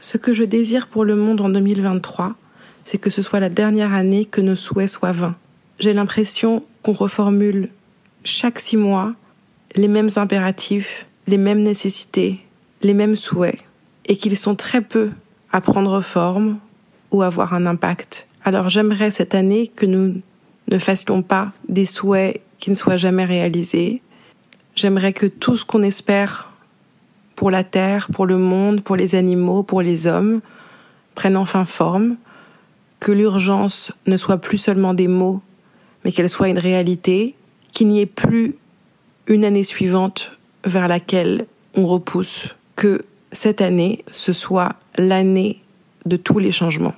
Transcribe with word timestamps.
Ce 0.00 0.18
que 0.18 0.32
je 0.32 0.44
désire 0.44 0.88
pour 0.88 1.04
le 1.04 1.16
monde 1.16 1.40
en 1.40 1.48
2023, 1.48 2.34
c'est 2.84 2.98
que 2.98 3.10
ce 3.10 3.22
soit 3.22 3.40
la 3.40 3.48
dernière 3.48 3.92
année 3.92 4.24
que 4.24 4.40
nos 4.40 4.56
souhaits 4.56 4.88
soient 4.88 5.12
vains. 5.12 5.34
J'ai 5.78 5.92
l'impression 5.92 6.62
qu'on 6.82 6.92
reformule 6.92 7.70
chaque 8.24 8.58
six 8.58 8.76
mois 8.76 9.14
les 9.74 9.88
mêmes 9.88 10.08
impératifs, 10.16 11.06
les 11.26 11.38
mêmes 11.38 11.60
nécessités, 11.60 12.40
les 12.82 12.94
mêmes 12.94 13.16
souhaits, 13.16 13.58
et 14.06 14.16
qu'ils 14.16 14.36
sont 14.36 14.54
très 14.54 14.80
peu 14.80 15.10
à 15.52 15.60
prendre 15.60 16.00
forme 16.00 16.58
ou 17.10 17.22
avoir 17.22 17.54
un 17.54 17.66
impact. 17.66 18.28
Alors 18.44 18.68
j'aimerais 18.68 19.10
cette 19.10 19.34
année 19.34 19.68
que 19.68 19.86
nous 19.86 20.20
ne 20.68 20.78
fassions 20.78 21.22
pas 21.22 21.52
des 21.68 21.86
souhaits 21.86 22.40
qui 22.58 22.70
ne 22.70 22.74
soient 22.74 22.96
jamais 22.96 23.24
réalisés. 23.24 24.02
J'aimerais 24.74 25.12
que 25.12 25.26
tout 25.26 25.56
ce 25.56 25.64
qu'on 25.64 25.82
espère 25.82 26.52
pour 27.46 27.52
la 27.52 27.62
Terre, 27.62 28.08
pour 28.12 28.26
le 28.26 28.38
monde, 28.38 28.80
pour 28.80 28.96
les 28.96 29.14
animaux, 29.14 29.62
pour 29.62 29.80
les 29.80 30.08
hommes, 30.08 30.40
prenne 31.14 31.36
enfin 31.36 31.64
forme, 31.64 32.16
que 32.98 33.12
l'urgence 33.12 33.92
ne 34.08 34.16
soit 34.16 34.38
plus 34.38 34.56
seulement 34.56 34.94
des 34.94 35.06
mots, 35.06 35.40
mais 36.04 36.10
qu'elle 36.10 36.28
soit 36.28 36.48
une 36.48 36.58
réalité, 36.58 37.36
qu'il 37.70 37.86
n'y 37.86 38.00
ait 38.00 38.04
plus 38.04 38.56
une 39.28 39.44
année 39.44 39.62
suivante 39.62 40.32
vers 40.64 40.88
laquelle 40.88 41.46
on 41.76 41.86
repousse, 41.86 42.56
que 42.74 43.00
cette 43.30 43.60
année, 43.60 44.04
ce 44.10 44.32
soit 44.32 44.70
l'année 44.98 45.60
de 46.04 46.16
tous 46.16 46.40
les 46.40 46.50
changements. 46.50 46.96